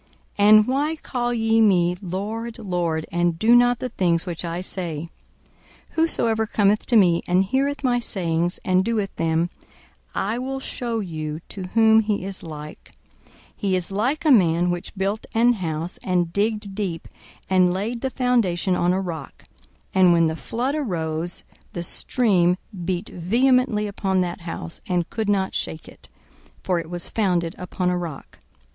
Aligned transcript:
42:006:046 0.39 0.49
And 0.49 0.67
why 0.67 0.95
call 0.95 1.31
ye 1.31 1.61
me, 1.61 1.95
Lord, 2.01 2.57
Lord, 2.57 3.05
and 3.11 3.37
do 3.37 3.55
not 3.55 3.77
the 3.77 3.89
things 3.89 4.25
which 4.25 4.43
I 4.43 4.59
say? 4.59 5.09
42:006:047 5.91 5.91
Whosoever 5.91 6.47
cometh 6.47 6.87
to 6.87 6.95
me, 6.95 7.21
and 7.27 7.43
heareth 7.43 7.83
my 7.83 7.99
sayings, 7.99 8.59
and 8.65 8.83
doeth 8.83 9.15
them, 9.17 9.51
I 10.15 10.39
will 10.39 10.59
shew 10.59 11.01
you 11.01 11.39
to 11.49 11.65
whom 11.75 11.99
he 11.99 12.25
is 12.25 12.41
like: 12.41 12.93
42:006:048 13.27 13.33
He 13.57 13.75
is 13.75 13.91
like 13.91 14.25
a 14.25 14.31
man 14.31 14.71
which 14.71 14.95
built 14.95 15.27
an 15.35 15.53
house, 15.53 15.99
and 16.01 16.33
digged 16.33 16.73
deep, 16.73 17.07
and 17.47 17.71
laid 17.71 18.01
the 18.01 18.09
foundation 18.09 18.75
on 18.75 18.93
a 18.93 18.99
rock: 18.99 19.43
and 19.93 20.13
when 20.13 20.25
the 20.25 20.35
flood 20.35 20.73
arose, 20.73 21.43
the 21.73 21.83
stream 21.83 22.57
beat 22.85 23.09
vehemently 23.09 23.85
upon 23.85 24.21
that 24.21 24.41
house, 24.41 24.81
and 24.87 25.11
could 25.11 25.29
not 25.29 25.53
shake 25.53 25.87
it: 25.87 26.09
for 26.63 26.79
it 26.79 26.89
was 26.89 27.07
founded 27.07 27.53
upon 27.59 27.91
a 27.91 27.97
rock. 27.99 28.39